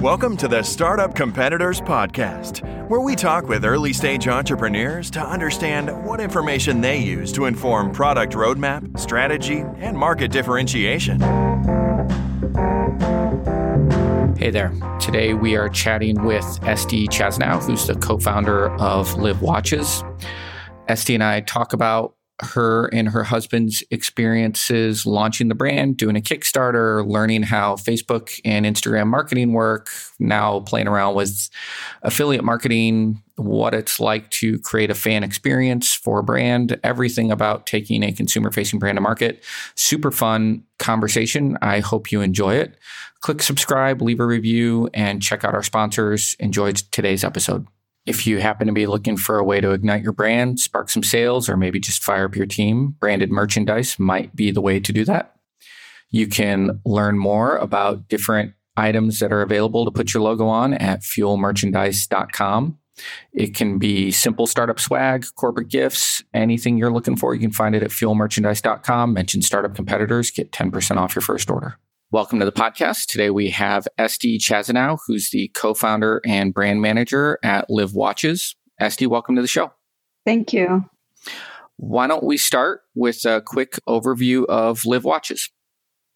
[0.00, 6.04] Welcome to the Startup Competitors Podcast, where we talk with early stage entrepreneurs to understand
[6.04, 11.20] what information they use to inform product roadmap, strategy, and market differentiation.
[14.36, 14.72] Hey there.
[15.00, 20.02] Today we are chatting with Esty Chasnow, who's the co founder of Liv Watches.
[20.88, 26.20] Esty and I talk about her and her husband's experiences launching the brand, doing a
[26.20, 29.88] Kickstarter, learning how Facebook and Instagram marketing work,
[30.18, 31.48] now playing around with
[32.02, 37.66] affiliate marketing, what it's like to create a fan experience for a brand, everything about
[37.66, 39.44] taking a consumer facing brand to market.
[39.76, 41.56] Super fun conversation.
[41.62, 42.76] I hope you enjoy it.
[43.20, 46.36] Click subscribe, leave a review, and check out our sponsors.
[46.40, 47.66] Enjoy today's episode.
[48.06, 51.02] If you happen to be looking for a way to ignite your brand, spark some
[51.02, 54.92] sales, or maybe just fire up your team, branded merchandise might be the way to
[54.92, 55.34] do that.
[56.10, 60.74] You can learn more about different items that are available to put your logo on
[60.74, 62.78] at fuelmerchandise.com.
[63.32, 67.34] It can be simple startup swag, corporate gifts, anything you're looking for.
[67.34, 69.12] You can find it at fuelmerchandise.com.
[69.12, 71.78] Mention startup competitors, get 10% off your first order.
[72.14, 73.06] Welcome to the podcast.
[73.06, 78.54] Today we have Esty Chasnow, who's the co-founder and brand manager at Liv Watches.
[78.78, 79.72] Esty, welcome to the show.
[80.24, 80.84] Thank you.
[81.76, 85.50] Why don't we start with a quick overview of Liv Watches?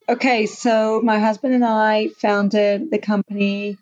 [0.09, 3.77] Okay, so my husband and I founded the company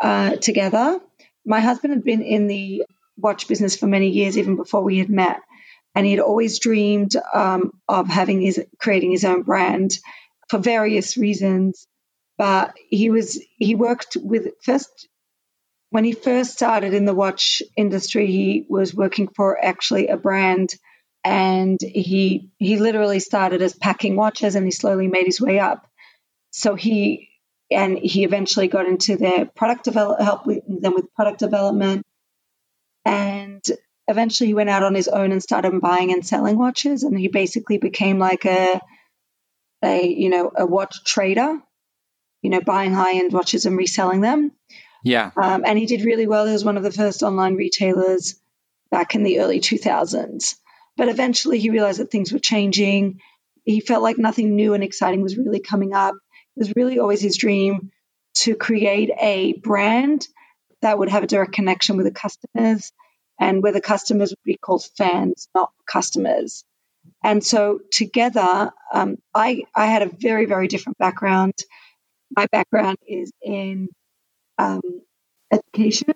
[0.00, 1.00] uh, together.
[1.44, 2.84] My husband had been in the
[3.16, 5.40] watch business for many years, even before we had met,
[5.96, 9.98] and he had always dreamed um, of having his creating his own brand
[10.50, 11.86] for various reasons.
[12.36, 15.08] But he was he worked with first
[15.90, 18.26] when he first started in the watch industry.
[18.26, 20.74] He was working for actually a brand,
[21.22, 25.86] and he he literally started as packing watches, and he slowly made his way up.
[26.50, 27.28] So he
[27.70, 32.06] and he eventually got into their product develop help with them with product development,
[33.04, 33.62] and
[34.08, 37.28] eventually he went out on his own and started buying and selling watches, and he
[37.28, 38.80] basically became like a
[39.82, 41.58] a you know a watch trader,
[42.42, 44.52] you know, buying high end watches and reselling them.
[45.02, 46.46] Yeah, um, and he did really well.
[46.46, 48.40] He was one of the first online retailers
[48.90, 50.56] back in the early 2000s.
[50.96, 53.20] But eventually, he realized that things were changing.
[53.64, 56.14] He felt like nothing new and exciting was really coming up.
[56.56, 57.90] It was really always his dream
[58.34, 60.26] to create a brand
[60.82, 62.92] that would have a direct connection with the customers
[63.38, 66.64] and where the customers would be called fans, not customers.
[67.22, 71.54] And so together, um, I, I had a very, very different background.
[72.34, 73.88] My background is in
[74.58, 74.82] um,
[75.52, 76.14] education.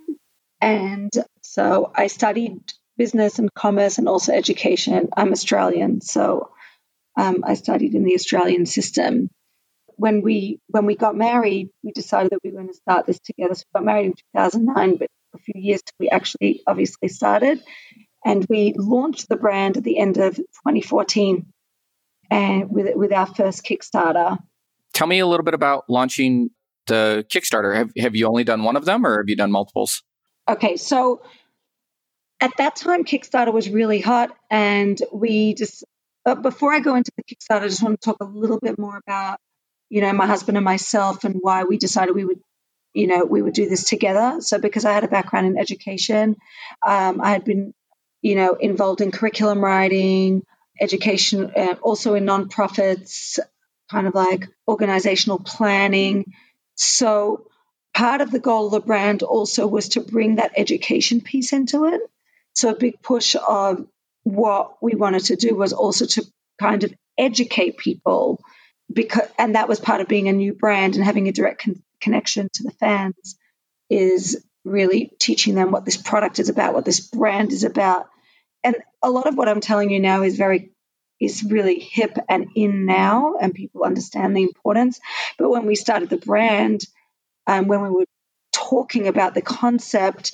[0.60, 2.60] And so I studied
[2.96, 5.08] business and commerce and also education.
[5.16, 6.50] I'm Australian, so
[7.16, 9.30] um, I studied in the Australian system.
[9.96, 13.20] When we when we got married, we decided that we were going to start this
[13.20, 13.54] together.
[13.54, 17.62] So we got married in 2009, but a few years till we actually obviously started
[18.24, 21.46] and we launched the brand at the end of 2014
[22.30, 24.38] and with with our first Kickstarter.
[24.92, 26.50] Tell me a little bit about launching
[26.86, 27.74] the Kickstarter.
[27.76, 30.02] Have have you only done one of them or have you done multiples?
[30.48, 31.22] Okay, so
[32.40, 35.84] at that time Kickstarter was really hot and we just
[36.24, 38.78] but before I go into the Kickstarter, I just want to talk a little bit
[38.78, 39.38] more about,
[39.90, 42.40] you know, my husband and myself and why we decided we would
[42.94, 44.36] you know, we would do this together.
[44.38, 46.36] So, because I had a background in education,
[46.86, 47.74] um, I had been
[48.24, 50.42] you know, involved in curriculum writing,
[50.80, 53.38] education, uh, also in nonprofits,
[53.90, 56.32] kind of like organizational planning.
[56.74, 57.48] So
[57.92, 61.84] part of the goal of the brand also was to bring that education piece into
[61.84, 62.00] it.
[62.54, 63.86] So a big push of
[64.22, 66.24] what we wanted to do was also to
[66.58, 68.40] kind of educate people
[68.90, 71.82] because and that was part of being a new brand and having a direct con-
[72.00, 73.36] connection to the fans
[73.90, 78.08] is really teaching them what this product is about, what this brand is about,
[78.64, 80.70] and a lot of what I'm telling you now is very
[81.20, 85.00] is really hip and in now, and people understand the importance.
[85.38, 86.80] But when we started the brand,
[87.46, 88.06] um, when we were
[88.52, 90.32] talking about the concept,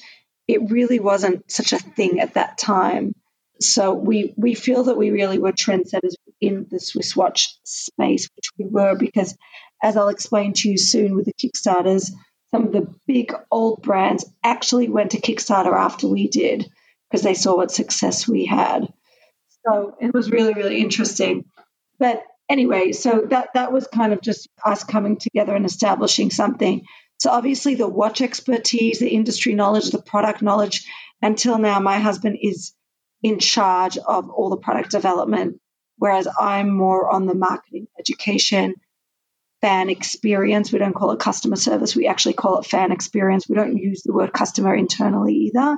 [0.49, 3.14] it really wasn't such a thing at that time.
[3.60, 8.50] So we we feel that we really were trendsetters in the Swiss watch space, which
[8.58, 9.37] we were because,
[9.82, 12.10] as I'll explain to you soon with the Kickstarters,
[12.52, 16.70] some of the big old brands actually went to Kickstarter after we did
[17.10, 18.92] because they saw what success we had.
[19.66, 21.44] So it was really, really interesting.
[21.98, 26.84] But anyway, so that that was kind of just us coming together and establishing something.
[27.18, 30.86] So obviously the watch expertise, the industry knowledge, the product knowledge.
[31.20, 32.72] Until now, my husband is
[33.22, 35.60] in charge of all the product development,
[35.98, 38.74] whereas I'm more on the marketing education
[39.60, 40.72] fan experience.
[40.72, 41.94] We don't call it customer service.
[41.94, 43.46] We actually call it fan experience.
[43.46, 45.76] We don't use the word customer internally either.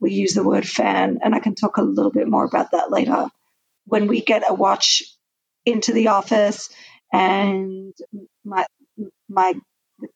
[0.00, 2.90] We use the word fan, and I can talk a little bit more about that
[2.90, 3.28] later.
[3.86, 5.02] When we get a watch
[5.64, 6.70] into the office,
[7.12, 7.94] and
[8.44, 8.66] my
[9.28, 9.54] my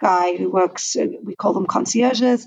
[0.01, 2.47] guy who works, we call them concierges,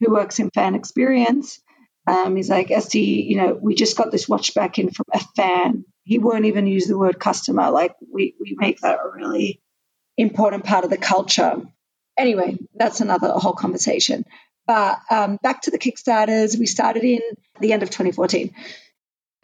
[0.00, 1.60] who works in fan experience,
[2.06, 5.20] um, he's like, Esty, you know, we just got this watch back in from a
[5.36, 5.84] fan.
[6.04, 7.70] He won't even use the word customer.
[7.70, 9.60] Like we, we make that a really
[10.16, 11.62] important part of the culture.
[12.18, 14.24] Anyway, that's another whole conversation.
[14.70, 17.18] But um, back to the Kickstarters, we started in
[17.58, 18.54] the end of 2014.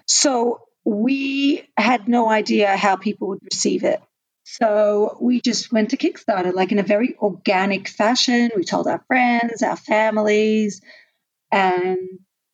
[0.07, 4.01] So we had no idea how people would receive it.
[4.45, 8.53] So we just went to Kickstarter, like in a very organic fashion.
[8.55, 10.81] We told our friends, our families,
[11.51, 11.99] and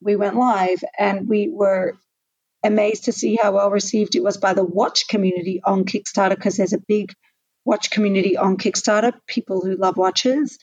[0.01, 0.83] we went live.
[0.99, 1.99] And we were
[2.65, 6.57] amazed to see how well received it was by the watch community on Kickstarter because
[6.57, 7.13] there's a big
[7.67, 10.59] watch community on Kickstarter, people who love watches,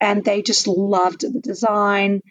[0.00, 2.22] and they just loved the design.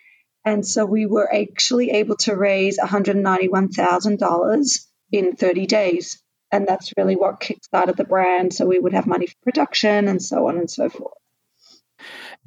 [0.45, 4.79] And so we were actually able to raise $191,000
[5.11, 6.21] in 30 days.
[6.51, 8.53] And that's really what kickstarted the brand.
[8.53, 11.18] So we would have money for production and so on and so forth.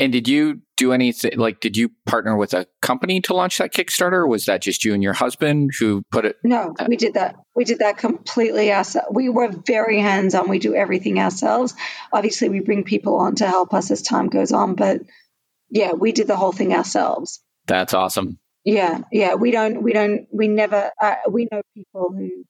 [0.03, 3.73] And did you do anything like did you partner with a company to launch that
[3.73, 4.29] Kickstarter?
[4.29, 6.39] was that just you and your husband who put it?
[6.43, 7.37] No, we did that.
[7.55, 9.11] We did that completely ourselves.
[9.13, 10.49] We were very hands on.
[10.49, 11.75] We do everything ourselves.
[12.13, 15.03] Obviously, we bring people on to help us as time goes on, but
[15.71, 17.41] yeah, we did the whole thing ourselves.
[17.69, 18.41] That's awesome.
[18.65, 19.37] Yeah, yeah.
[19.37, 19.85] We don't.
[19.85, 20.27] We don't.
[20.33, 20.91] We never.
[21.01, 22.45] Uh, we know people who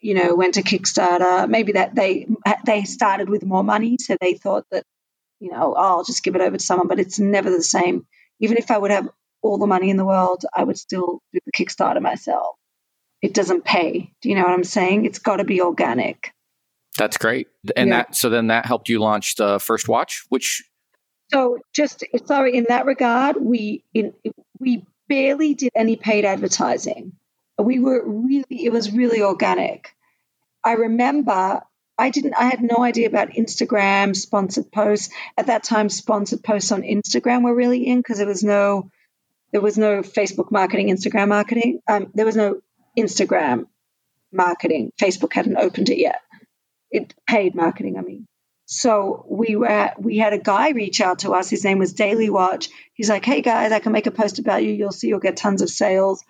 [0.00, 1.46] you know went to Kickstarter.
[1.46, 2.26] Maybe that they
[2.64, 4.84] they started with more money, so they thought that
[5.44, 8.06] you know, oh, I'll just give it over to someone, but it's never the same.
[8.40, 9.10] Even if I would have
[9.42, 12.56] all the money in the world, I would still do the Kickstarter myself.
[13.20, 14.10] It doesn't pay.
[14.22, 15.04] Do you know what I'm saying?
[15.04, 16.32] It's got to be organic.
[16.96, 17.48] That's great.
[17.76, 17.96] And yeah.
[17.96, 20.64] that so then that helped you launch the first watch, which
[21.30, 24.14] so just sorry in that regard, we in
[24.58, 27.12] we barely did any paid advertising.
[27.58, 29.94] We were really it was really organic.
[30.64, 31.60] I remember
[31.96, 35.12] I didn't I had no idea about Instagram sponsored posts.
[35.36, 38.90] At that time sponsored posts on Instagram were really in because there was no
[39.52, 41.80] there was no Facebook marketing, Instagram marketing.
[41.88, 42.60] Um, there was no
[42.98, 43.66] Instagram
[44.32, 44.90] marketing.
[45.00, 46.20] Facebook hadn't opened it yet.
[46.90, 48.26] It paid marketing, I mean.
[48.66, 51.50] So we were we had a guy reach out to us.
[51.50, 52.68] His name was Daily Watch.
[52.94, 54.72] He's like, "Hey guys, I can make a post about you.
[54.72, 56.24] You'll see you'll get tons of sales.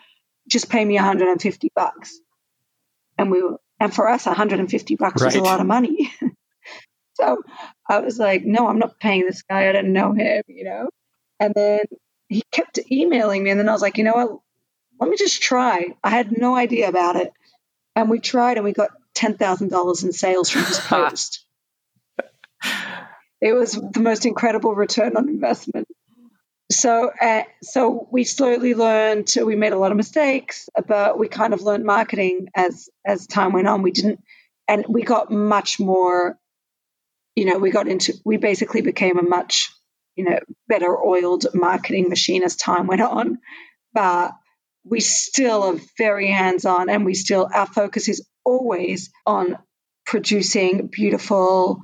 [0.48, 2.18] Just pay me 150 bucks."
[3.16, 5.26] And we were and for us, 150 bucks right.
[5.26, 6.12] was a lot of money.
[7.14, 7.42] so
[7.88, 9.68] I was like, no, I'm not paying this guy.
[9.68, 10.88] I don't know him, you know?
[11.40, 11.80] And then
[12.28, 13.50] he kept emailing me.
[13.50, 14.38] And then I was like, you know what?
[15.00, 15.86] Let me just try.
[16.02, 17.32] I had no idea about it.
[17.96, 21.44] And we tried and we got $10,000 in sales from his post.
[23.40, 25.88] it was the most incredible return on investment
[26.74, 31.54] so uh, so we slowly learned we made a lot of mistakes but we kind
[31.54, 33.82] of learned marketing as as time went on.
[33.82, 34.20] We didn't
[34.68, 36.38] and we got much more
[37.36, 39.70] you know we got into we basically became a much
[40.16, 40.38] you know
[40.68, 43.38] better oiled marketing machine as time went on.
[43.92, 44.32] But
[44.84, 49.58] we still are very hands on and we still our focus is always on
[50.04, 51.82] producing beautiful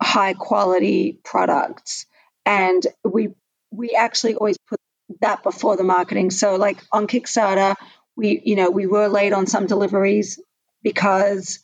[0.00, 2.06] high quality products.
[2.46, 3.30] And we
[3.76, 4.80] we actually always put
[5.20, 6.30] that before the marketing.
[6.30, 7.74] So like on Kickstarter,
[8.16, 10.40] we you know we were late on some deliveries
[10.82, 11.60] because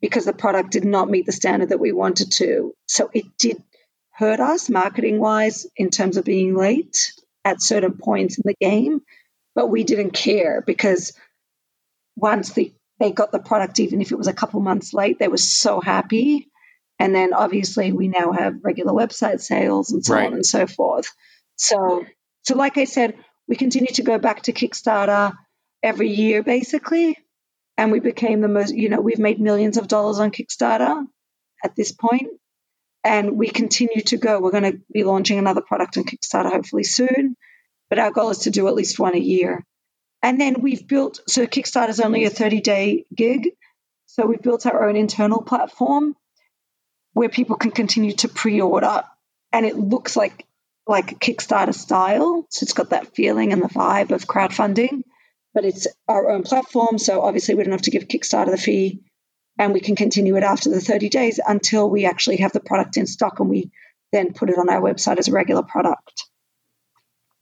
[0.00, 2.74] because the product did not meet the standard that we wanted to.
[2.86, 3.62] So it did
[4.12, 7.12] hurt us marketing wise in terms of being late
[7.44, 9.00] at certain points in the game,
[9.54, 11.12] but we didn't care because
[12.16, 15.28] once the they got the product, even if it was a couple months late, they
[15.28, 16.48] were so happy.
[16.98, 20.26] And then obviously we now have regular website sales and so right.
[20.26, 21.08] on and so forth.
[21.60, 22.06] So,
[22.40, 25.34] so like I said, we continue to go back to Kickstarter
[25.82, 27.18] every year, basically,
[27.76, 28.74] and we became the most.
[28.74, 31.04] You know, we've made millions of dollars on Kickstarter
[31.62, 32.28] at this point,
[33.04, 34.40] and we continue to go.
[34.40, 37.36] We're going to be launching another product on Kickstarter hopefully soon,
[37.90, 39.66] but our goal is to do at least one a year.
[40.22, 43.50] And then we've built so Kickstarter is only a 30 day gig.
[44.06, 46.16] So we've built our own internal platform
[47.12, 49.04] where people can continue to pre order.
[49.52, 50.46] And it looks like
[50.86, 52.46] like Kickstarter style.
[52.50, 55.02] So it's got that feeling and the vibe of crowdfunding,
[55.54, 56.98] but it's our own platform.
[56.98, 59.00] So obviously, we don't have to give Kickstarter the fee
[59.58, 62.96] and we can continue it after the 30 days until we actually have the product
[62.96, 63.70] in stock and we
[64.12, 66.24] then put it on our website as a regular product.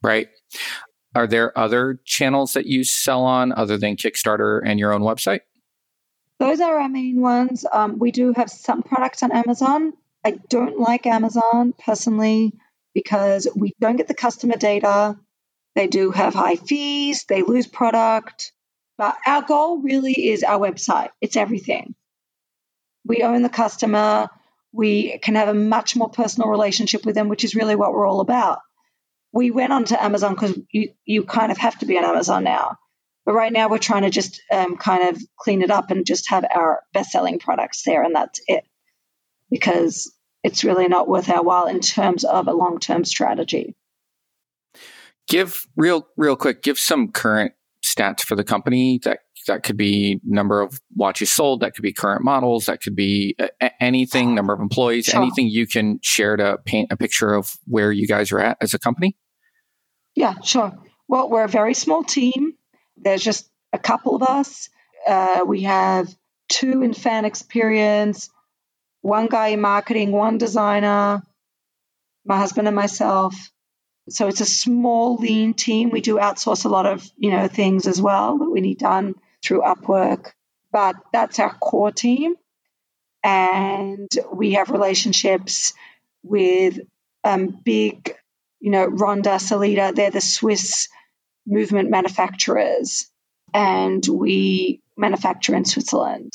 [0.03, 0.29] Right.
[1.15, 5.41] Are there other channels that you sell on other than Kickstarter and your own website?
[6.39, 7.65] Those are our main ones.
[7.73, 12.53] Um, we do have some products on Amazon I don't like Amazon personally
[12.95, 15.17] because we don't get the customer data.
[15.75, 18.53] They do have high fees, they lose product.
[18.97, 21.11] But our goal really is our website.
[21.21, 21.95] It's everything.
[23.05, 24.29] We own the customer.
[24.73, 28.09] We can have a much more personal relationship with them, which is really what we're
[28.09, 28.59] all about.
[29.33, 32.77] We went onto Amazon because you, you kind of have to be on Amazon now.
[33.25, 36.31] But right now, we're trying to just um, kind of clean it up and just
[36.31, 38.65] have our best selling products there, and that's it.
[39.51, 40.11] Because
[40.43, 43.75] it's really not worth our while in terms of a long term strategy.
[45.29, 46.63] Give real real quick.
[46.63, 47.53] Give some current
[47.85, 49.01] stats for the company.
[49.05, 51.61] That that could be number of watches sold.
[51.61, 52.67] That could be current models.
[52.67, 54.35] That could be a- anything.
[54.35, 55.07] Number of employees.
[55.07, 55.21] Sure.
[55.21, 58.75] Anything you can share to paint a picture of where you guys are at as
[58.75, 59.17] a company.
[60.15, 60.73] Yeah, sure.
[61.09, 62.55] Well, we're a very small team.
[62.97, 64.69] There's just a couple of us.
[65.07, 66.15] Uh, we have
[66.49, 68.31] two in fan experience,
[69.03, 71.23] one guy in marketing, one designer,
[72.25, 73.35] my husband and myself.
[74.09, 75.91] So it's a small, lean team.
[75.91, 79.15] We do outsource a lot of, you know, things as well that we need done
[79.45, 80.33] through Upwork.
[80.73, 82.35] But that's our core team.
[83.23, 85.75] And we have relationships
[86.23, 86.81] with
[87.25, 88.15] um, big,
[88.61, 89.95] you know, Ronda, Sellita.
[89.95, 90.89] They're the Swiss
[91.47, 93.11] movement manufacturers.
[93.53, 96.33] And we manufacture in Switzerland.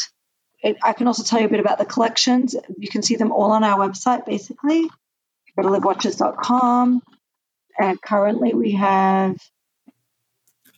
[0.63, 2.55] It, I can also tell you a bit about the collections.
[2.77, 4.89] You can see them all on our website, basically.
[5.57, 7.01] Go to livwatches.com.
[7.77, 9.37] And currently we have.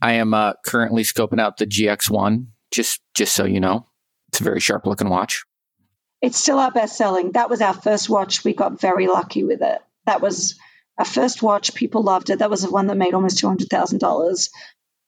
[0.02, 3.88] I am uh, currently scoping out the GX1, just just so you know.
[4.30, 5.44] It's a very sharp looking watch.
[6.22, 7.34] It's still our best selling.
[7.34, 8.44] That was our first watch.
[8.44, 9.80] We got very lucky with it.
[10.06, 10.58] That was
[10.98, 11.76] our first watch.
[11.76, 12.40] People loved it.
[12.40, 14.50] That was the one that made almost $200,000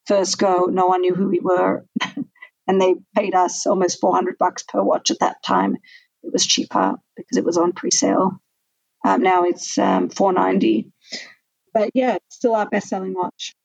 [0.05, 0.65] first go.
[0.65, 1.85] No one knew who we were.
[2.67, 5.75] and they paid us almost 400 bucks per watch at that time.
[6.23, 8.41] It was cheaper because it was on pre-sale.
[9.05, 10.91] Um, now it's um, 490.
[11.73, 13.55] But yeah, it's still our best-selling watch.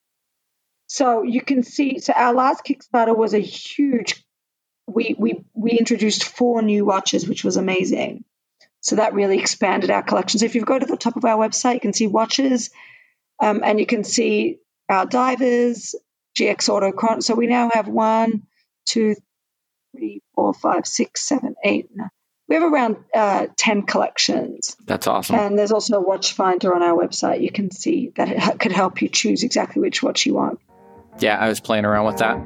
[0.87, 1.99] So you can see.
[1.99, 4.23] So our last Kickstarter was a huge.
[4.87, 8.25] We we we introduced four new watches, which was amazing.
[8.80, 10.40] So that really expanded our collection.
[10.40, 12.71] So if you go to the top of our website, you can see watches,
[13.40, 15.94] um, and you can see our divers,
[16.38, 18.42] GX Auto So we now have one,
[18.86, 19.14] two,
[19.94, 21.88] three, four, five, six, seven, eight.
[21.94, 22.10] Nine.
[22.48, 24.76] We have around uh, 10 collections.
[24.84, 25.36] That's awesome.
[25.36, 27.40] And there's also a watch finder on our website.
[27.40, 30.60] You can see that it could help you choose exactly which watch you want.
[31.18, 32.36] Yeah, I was playing around with that.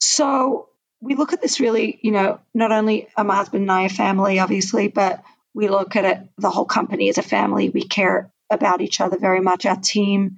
[0.00, 0.68] So,
[1.00, 3.88] we look at this really, you know, not only are my husband and I a
[3.88, 5.22] family, obviously, but
[5.54, 7.70] we look at it, the whole company as a family.
[7.70, 9.64] We care about each other very much.
[9.64, 10.36] Our team,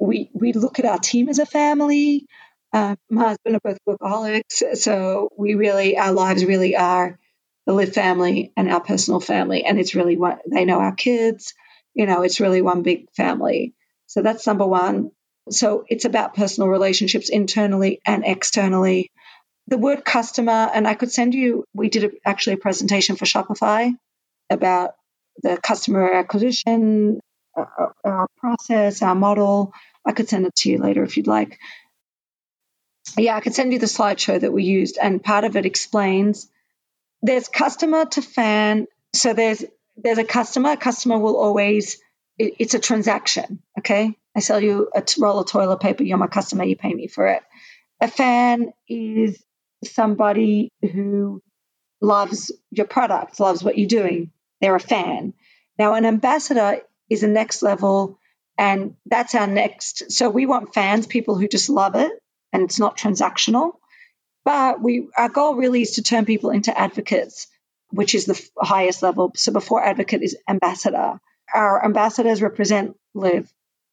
[0.00, 2.26] we we look at our team as a family.
[2.72, 7.18] Uh, my husband are both workaholics, so we really, our lives really are
[7.66, 11.54] the Liv family and our personal family, and it's really what they know our kids.
[11.94, 13.74] You know, it's really one big family.
[14.06, 15.10] So that's number one.
[15.50, 19.10] So it's about personal relationships internally and externally.
[19.68, 23.24] The word customer, and I could send you, we did a, actually a presentation for
[23.24, 23.92] Shopify
[24.50, 24.92] about
[25.42, 27.20] the customer acquisition,
[27.56, 29.72] our, uh, uh, our process, our model.
[30.04, 31.58] I could send it to you later if you'd like
[33.24, 36.48] yeah, I can send you the slideshow that we used, and part of it explains
[37.22, 38.86] there's customer to fan.
[39.14, 39.64] So there's
[39.96, 40.72] there's a customer.
[40.72, 41.98] A customer will always
[42.38, 43.62] it, it's a transaction.
[43.78, 46.02] Okay, I sell you a roll of toilet paper.
[46.02, 46.64] You're my customer.
[46.64, 47.42] You pay me for it.
[48.00, 49.42] A fan is
[49.84, 51.42] somebody who
[52.02, 54.30] loves your product, loves what you're doing.
[54.60, 55.32] They're a fan.
[55.78, 58.18] Now, an ambassador is a next level,
[58.58, 60.12] and that's our next.
[60.12, 62.12] So we want fans, people who just love it
[62.56, 63.72] and it's not transactional.
[64.44, 67.48] But we, our goal really is to turn people into advocates,
[67.90, 69.32] which is the highest level.
[69.36, 71.20] So before advocate is ambassador.
[71.54, 73.52] Our ambassadors represent Liv.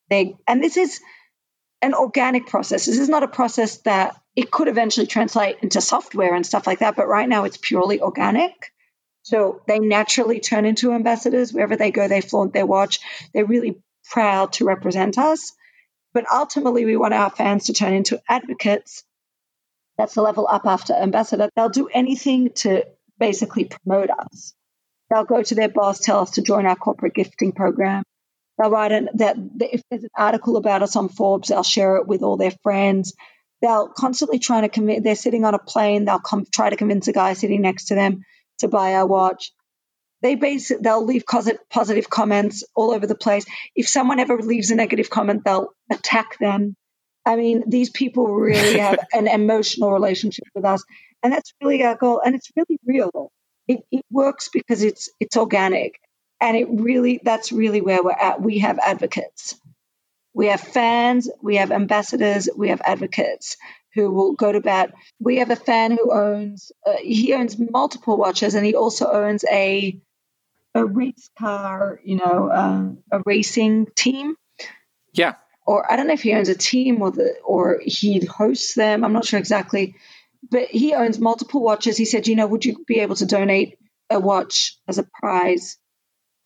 [0.09, 1.01] They, and this is
[1.81, 2.85] an organic process.
[2.85, 6.79] This is not a process that it could eventually translate into software and stuff like
[6.79, 8.71] that, but right now it's purely organic.
[9.23, 11.51] So they naturally turn into ambassadors.
[11.51, 12.99] Wherever they go, they flaunt their watch.
[13.33, 15.51] They're really proud to represent us.
[16.13, 19.03] But ultimately, we want our fans to turn into advocates.
[19.97, 21.49] That's the level up after ambassador.
[21.55, 22.85] They'll do anything to
[23.19, 24.53] basically promote us.
[25.09, 28.03] They'll go to their boss, tell us to join our corporate gifting program.
[28.57, 32.07] They'll write an, that if there's an article about us on Forbes, they'll share it
[32.07, 33.13] with all their friends.
[33.61, 35.03] They'll constantly trying to convince.
[35.03, 36.05] They're sitting on a plane.
[36.05, 38.23] They'll com- try to convince a guy sitting next to them
[38.59, 39.51] to buy our watch.
[40.23, 43.45] They base they'll leave positive comments all over the place.
[43.75, 46.75] If someone ever leaves a negative comment, they'll attack them.
[47.25, 50.81] I mean, these people really have an emotional relationship with us,
[51.21, 52.21] and that's really our goal.
[52.25, 53.31] And it's really real.
[53.67, 55.99] It, it works because it's it's organic,
[56.39, 58.41] and it really that's really where we're at.
[58.41, 59.59] We have advocates,
[60.33, 63.57] we have fans, we have ambassadors, we have advocates
[63.93, 64.93] who will go to bat.
[65.19, 69.43] We have a fan who owns uh, he owns multiple watches, and he also owns
[69.51, 69.99] a
[70.75, 74.35] a race car, you know, uh, a racing team.
[75.13, 75.35] Yeah.
[75.65, 79.03] Or I don't know if he owns a team or the or he hosts them.
[79.03, 79.95] I'm not sure exactly,
[80.49, 81.95] but he owns multiple watches.
[81.95, 83.77] He said, you know, would you be able to donate
[84.09, 85.77] a watch as a prize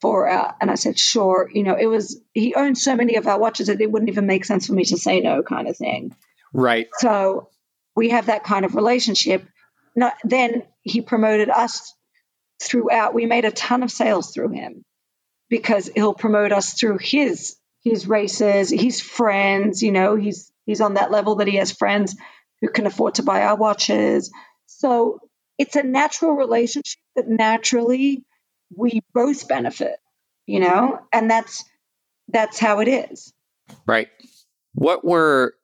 [0.00, 0.54] for our?
[0.60, 1.50] And I said, sure.
[1.52, 4.26] You know, it was he owns so many of our watches that it wouldn't even
[4.26, 6.14] make sense for me to say no, kind of thing.
[6.52, 6.88] Right.
[6.98, 7.48] So
[7.96, 9.44] we have that kind of relationship.
[9.96, 11.92] Not, then he promoted us
[12.62, 13.14] throughout.
[13.14, 14.84] We made a ton of sales through him
[15.48, 19.82] because he'll promote us through his his races, his friends.
[19.82, 22.16] You know, he's he's on that level that he has friends
[22.60, 24.32] who can afford to buy our watches.
[24.66, 25.20] So
[25.58, 28.24] it's a natural relationship that naturally
[28.74, 29.96] we both benefit.
[30.46, 31.64] You know, and that's
[32.28, 33.32] that's how it is.
[33.86, 34.08] Right.
[34.74, 35.54] What were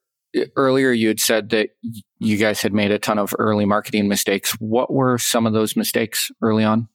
[0.56, 1.70] earlier you had said that
[2.18, 4.52] you guys had made a ton of early marketing mistakes.
[4.60, 6.88] What were some of those mistakes early on?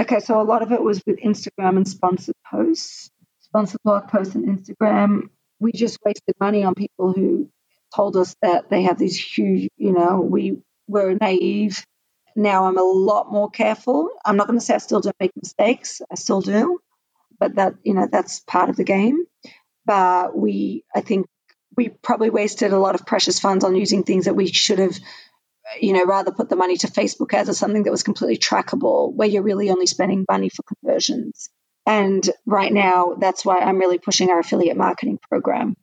[0.00, 4.34] Okay, so a lot of it was with Instagram and sponsored posts, sponsored blog posts
[4.34, 5.28] and Instagram.
[5.58, 7.48] We just wasted money on people who
[7.94, 11.84] told us that they have these huge, you know, we were naive.
[12.34, 14.10] Now I'm a lot more careful.
[14.24, 16.02] I'm not going to say I still don't make mistakes.
[16.10, 16.78] I still do,
[17.40, 19.24] but that, you know, that's part of the game.
[19.86, 21.26] But we, I think,
[21.76, 24.98] we probably wasted a lot of precious funds on using things that we should have
[25.80, 29.12] you know rather put the money to facebook ads or something that was completely trackable
[29.12, 31.50] where you're really only spending money for conversions.
[31.88, 35.76] And right now that's why i'm really pushing our affiliate marketing program.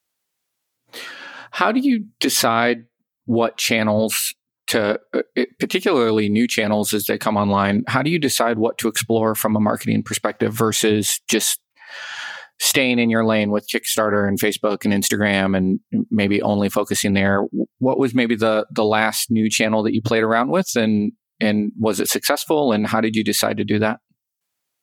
[1.51, 2.85] How do you decide
[3.25, 4.33] what channels
[4.67, 5.21] to uh,
[5.59, 9.55] particularly new channels as they come online how do you decide what to explore from
[9.55, 11.59] a marketing perspective versus just
[12.59, 17.43] staying in your lane with Kickstarter and Facebook and Instagram and maybe only focusing there.
[17.79, 21.71] What was maybe the the last new channel that you played around with and and
[21.77, 23.99] was it successful and how did you decide to do that?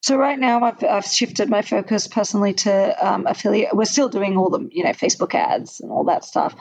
[0.02, 3.74] So right now I've, I've shifted my focus personally to um, affiliate.
[3.74, 6.54] We're still doing all the you know Facebook ads and all that stuff,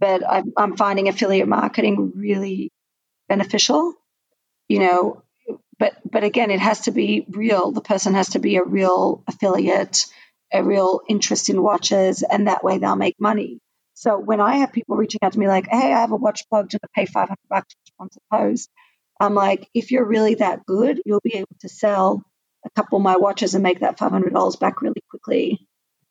[0.00, 2.72] but I'm, I'm finding affiliate marketing really
[3.28, 3.94] beneficial.
[4.68, 5.22] You know,
[5.78, 7.72] but but again, it has to be real.
[7.72, 10.06] The person has to be a real affiliate
[10.52, 13.58] a real interest in watches, and that way they'll make money.
[13.94, 16.48] So when I have people reaching out to me like, "Hey, I have a watch
[16.48, 18.70] plug to pay 500 bucks to sponsor post,"
[19.20, 22.22] I'm like, if you're really that good, you'll be able to sell
[22.64, 25.66] a couple of my watches and make that $500 back really quickly.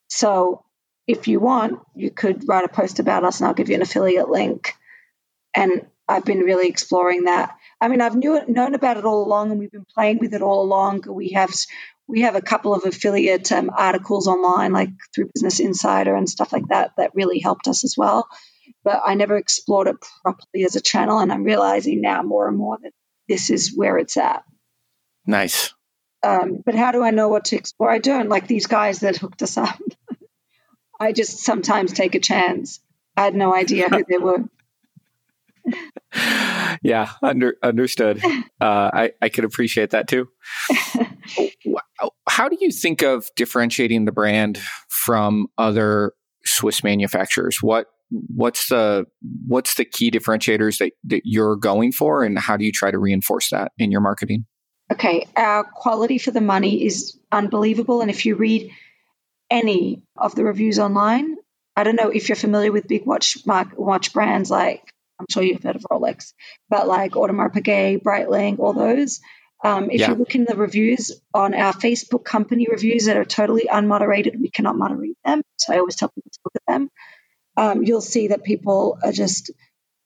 [0.07, 0.63] So
[1.07, 3.81] if you want, you could write a post about us, and I'll give you an
[3.81, 4.73] affiliate link.
[5.55, 7.55] And I've been really exploring that.
[7.79, 10.41] I mean, I've knew known about it all along, and we've been playing with it
[10.41, 11.03] all along.
[11.07, 11.53] We have
[12.11, 16.51] we have a couple of affiliate um, articles online, like through Business Insider and stuff
[16.51, 18.27] like that, that really helped us as well.
[18.83, 22.57] But I never explored it properly as a channel, and I'm realizing now more and
[22.57, 22.91] more that
[23.29, 24.43] this is where it's at.
[25.25, 25.73] Nice.
[26.23, 27.89] Um, but how do I know what to explore?
[27.89, 29.79] I don't like these guys that hooked us up.
[30.99, 32.79] I just sometimes take a chance.
[33.15, 34.45] I had no idea who they were.
[36.83, 38.21] yeah, under, understood.
[38.61, 40.29] Uh, I, I could appreciate that too.
[42.27, 44.59] How do you think of differentiating the brand
[44.89, 46.13] from other
[46.45, 47.57] Swiss manufacturers?
[47.61, 49.05] What what's the
[49.47, 52.97] what's the key differentiators that, that you're going for and how do you try to
[52.97, 54.45] reinforce that in your marketing?
[54.91, 58.01] Okay, our quality for the money is unbelievable.
[58.01, 58.71] And if you read
[59.49, 61.37] any of the reviews online,
[61.75, 65.63] I don't know if you're familiar with big watch watch brands like I'm sure you've
[65.63, 66.33] heard of Rolex,
[66.69, 69.21] but like Audemars Piguet, Breitling, all those.
[69.63, 70.09] Um, if yeah.
[70.09, 74.49] you look in the reviews on our Facebook company reviews that are totally unmoderated, we
[74.49, 75.43] cannot moderate them.
[75.57, 76.89] So I always tell people to look at them.
[77.57, 79.51] um, you'll see that people are just,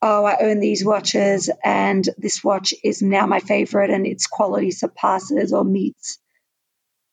[0.01, 4.71] oh, I own these watches and this watch is now my favorite and its quality
[4.71, 6.19] surpasses or meets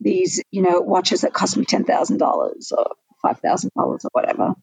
[0.00, 2.90] these, you know, watches that cost me $10,000 or
[3.24, 4.54] $5,000 or whatever.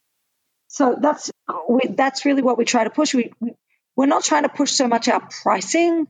[0.68, 1.32] So that's
[1.68, 3.14] we, that's really what we try to push.
[3.14, 3.54] We, we
[3.96, 6.08] we're not trying to push so much our pricing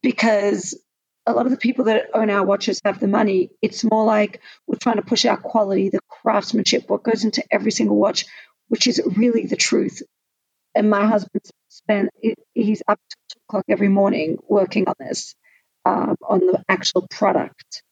[0.00, 0.78] because
[1.26, 3.50] a lot of the people that own our watches have the money.
[3.60, 7.70] It's more like we're trying to push our quality, the craftsmanship, what goes into every
[7.70, 8.26] single watch,
[8.68, 10.02] which is really the truth.
[10.74, 12.10] And my husband spent
[12.54, 15.34] he's up to two o'clock every morning working on this,
[15.84, 17.82] um, on the actual product,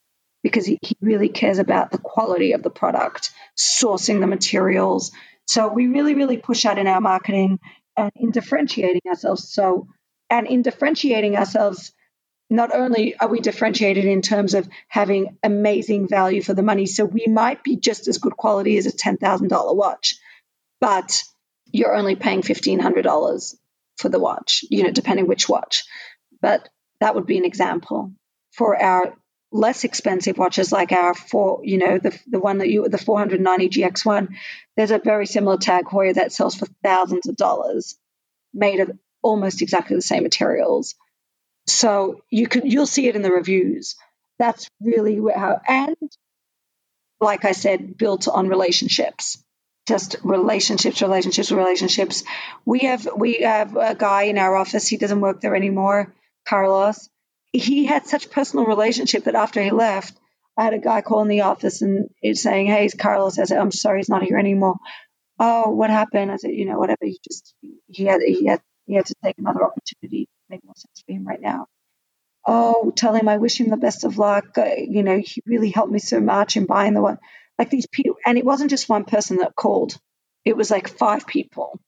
[0.43, 5.11] because he, he really cares about the quality of the product, sourcing the materials.
[5.47, 7.59] So we really, really push out in our marketing
[7.95, 9.51] and in differentiating ourselves.
[9.53, 9.87] So,
[10.31, 11.91] and in differentiating ourselves,
[12.49, 17.05] not only are we differentiated in terms of having amazing value for the money, so
[17.05, 20.15] we might be just as good quality as a $10,000 watch,
[20.79, 21.23] but
[21.65, 23.55] you're only paying $1,500
[23.97, 25.83] for the watch, you know, depending which watch.
[26.41, 26.67] But
[27.01, 28.13] that would be an example.
[28.53, 29.13] For our
[29.51, 33.69] less expensive watches, like our four, you know, the, the one that you, the 490
[33.69, 34.29] GX1,
[34.77, 37.97] there's a very similar Tag Heuer that sells for thousands of dollars,
[38.53, 38.91] made of
[39.21, 40.95] almost exactly the same materials
[41.67, 43.95] so you can you'll see it in the reviews.
[44.39, 45.95] That's really how and
[47.19, 49.43] like I said, built on relationships.
[49.87, 52.23] Just relationships, relationships, relationships.
[52.65, 54.87] We have we have a guy in our office.
[54.87, 56.13] He doesn't work there anymore.
[56.47, 57.09] Carlos.
[57.53, 60.17] He had such personal relationship that after he left,
[60.57, 63.57] I had a guy call in the office and saying, "Hey, it's Carlos." I said,
[63.57, 64.77] "I'm sorry, he's not here anymore."
[65.39, 66.31] Oh, what happened?
[66.31, 66.99] I said, "You know, whatever.
[67.03, 67.53] He just
[67.87, 71.13] he had he had he had to take another opportunity to make more sense for
[71.13, 71.67] him right now.
[72.45, 74.57] Oh, tell him I wish him the best of luck.
[74.57, 77.19] Uh, you know, he really helped me so much in buying the one.
[77.57, 79.95] Like these people, and it wasn't just one person that called,
[80.43, 81.79] it was like five people.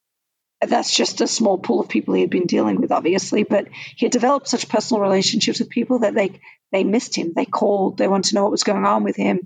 [0.61, 3.43] That's just a small pool of people he had been dealing with, obviously.
[3.43, 6.39] But he had developed such personal relationships with people that they
[6.71, 7.33] they missed him.
[7.35, 7.97] They called.
[7.97, 9.45] They wanted to know what was going on with him.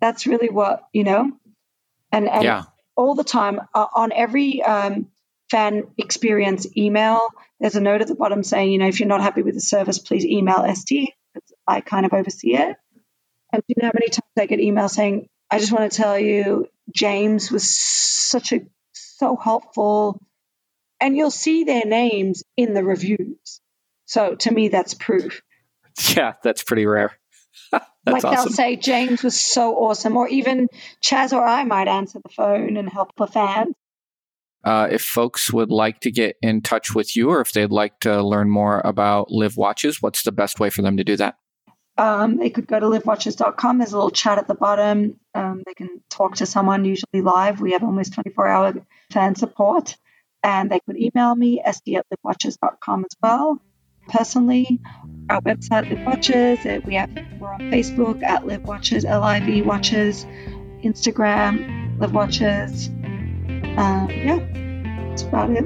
[0.00, 1.32] That's really what you know.
[2.12, 2.62] And, and yeah.
[2.94, 5.08] all the time uh, on every um,
[5.50, 7.20] fan experience email,
[7.60, 9.60] there's a note at the bottom saying, you know, if you're not happy with the
[9.60, 11.12] service, please email ST.
[11.66, 12.76] I kind of oversee it.
[13.52, 16.18] And you know how many times I get email saying, I just want to tell
[16.18, 18.60] you, James was such a
[18.92, 20.20] so helpful.
[21.00, 23.60] And you'll see their names in the reviews.
[24.06, 25.42] So to me, that's proof.
[26.16, 27.12] Yeah, that's pretty rare.
[27.72, 28.44] that's like awesome.
[28.44, 30.68] they'll say James was so awesome, or even
[31.02, 33.74] Chaz or I might answer the phone and help a fan.
[34.64, 38.00] Uh, if folks would like to get in touch with you or if they'd like
[38.00, 41.36] to learn more about Liv Watches, what's the best way for them to do that?
[41.96, 43.78] Um, they could go to livwatches.com.
[43.78, 45.20] There's a little chat at the bottom.
[45.34, 47.60] Um, they can talk to someone, usually live.
[47.60, 48.74] We have almost 24 hour
[49.12, 49.96] fan support.
[50.42, 53.60] And they could email me, sd at livwatches.com as well.
[54.08, 54.80] Personally,
[55.30, 56.84] our website, Liv Watches.
[56.84, 60.26] We have, we're on Facebook at Liv Watches, L I V Watches,
[60.82, 62.90] Instagram, Liv Watches.
[63.76, 64.38] Uh, yeah,
[65.08, 65.64] that's about it.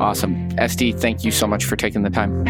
[0.00, 0.50] Awesome.
[0.52, 2.44] SD, thank you so much for taking the time.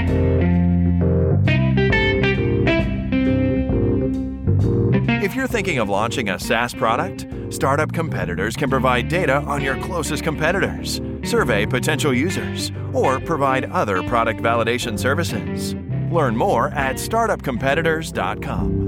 [5.23, 9.77] If you're thinking of launching a SaaS product, startup competitors can provide data on your
[9.83, 15.75] closest competitors, survey potential users, or provide other product validation services.
[16.11, 18.80] Learn more at startupcompetitors.com.